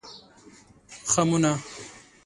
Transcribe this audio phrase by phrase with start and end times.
[1.11, 1.53] خمونه